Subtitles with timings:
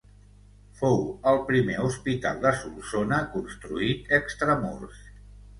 [0.79, 0.95] Fou
[1.31, 5.07] el primer hospital de Solsona construït extramurs.